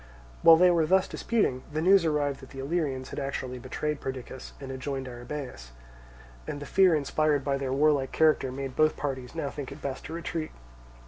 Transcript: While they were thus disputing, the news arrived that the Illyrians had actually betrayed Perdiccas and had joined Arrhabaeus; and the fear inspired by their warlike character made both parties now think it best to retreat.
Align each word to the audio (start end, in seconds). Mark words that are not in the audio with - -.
While 0.41 0.55
they 0.55 0.71
were 0.71 0.87
thus 0.87 1.07
disputing, 1.07 1.61
the 1.71 1.79
news 1.79 2.05
arrived 2.05 2.39
that 2.39 2.49
the 2.49 2.57
Illyrians 2.57 3.09
had 3.11 3.19
actually 3.19 3.59
betrayed 3.59 4.01
Perdiccas 4.01 4.53
and 4.59 4.71
had 4.71 4.79
joined 4.79 5.07
Arrhabaeus; 5.07 5.73
and 6.47 6.59
the 6.59 6.65
fear 6.65 6.95
inspired 6.95 7.43
by 7.43 7.59
their 7.59 7.71
warlike 7.71 8.11
character 8.11 8.51
made 8.51 8.75
both 8.75 8.97
parties 8.97 9.35
now 9.35 9.51
think 9.51 9.71
it 9.71 9.79
best 9.79 10.03
to 10.05 10.13
retreat. 10.13 10.49